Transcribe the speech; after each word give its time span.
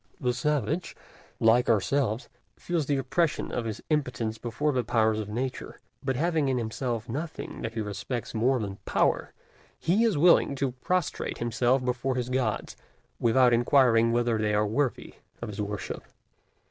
The 0.19 0.33
savage, 0.33 0.95
like 1.39 1.69
ourselves, 1.69 2.27
feels 2.57 2.87
the 2.87 2.97
oppression 2.97 3.51
of 3.51 3.65
his 3.65 3.83
impotence 3.91 4.39
before 4.39 4.71
the 4.71 4.83
powers 4.83 5.19
of 5.19 5.29
Nature; 5.29 5.79
but 6.03 6.15
having 6.15 6.49
in 6.49 6.57
himself 6.57 7.07
nothing 7.07 7.61
that 7.61 7.75
he 7.75 7.81
respects 7.81 8.33
more 8.33 8.59
than 8.59 8.77
Power, 8.85 9.31
he 9.77 10.03
is 10.03 10.17
willing 10.17 10.55
to 10.55 10.71
prostrate 10.71 11.37
himself 11.37 11.85
before 11.85 12.15
his 12.15 12.29
gods, 12.29 12.75
without 13.19 13.53
inquiring 13.53 14.11
whether 14.11 14.39
they 14.39 14.55
are 14.55 14.65
worthy 14.65 15.13
of 15.39 15.49
his 15.49 15.61
worship. 15.61 16.03